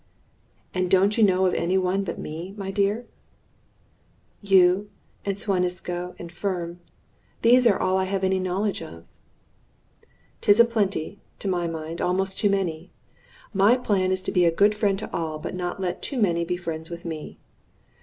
"And 0.73 0.89
don't 0.89 1.15
you 1.15 1.23
know 1.23 1.45
of 1.45 1.53
any 1.53 1.77
one 1.77 2.03
but 2.03 2.17
me, 2.17 2.55
my 2.57 2.71
dear?" 2.71 3.05
"You 4.41 4.89
and 5.25 5.37
Suan 5.37 5.63
Isco 5.63 6.15
and 6.17 6.31
Firm 6.31 6.79
those 7.43 7.67
are 7.67 7.79
all 7.79 7.97
I 7.97 8.05
have 8.05 8.23
any 8.23 8.39
knowledge 8.39 8.81
of." 8.81 9.05
"'Tis 10.41 10.59
a 10.59 10.65
plenty 10.65 11.21
to 11.37 11.47
my 11.47 11.67
mind, 11.67 12.01
almost 12.01 12.39
too 12.39 12.49
many. 12.49 12.91
My 13.53 13.77
plan 13.77 14.11
is 14.11 14.23
to 14.23 14.31
be 14.31 14.43
a 14.45 14.51
good 14.51 14.73
friend 14.73 14.97
to 14.97 15.13
all, 15.13 15.37
but 15.37 15.53
not 15.53 15.79
let 15.79 16.01
too 16.01 16.19
many 16.19 16.45
be 16.45 16.57
friends 16.57 16.89
with 16.89 17.05
me. 17.05 17.37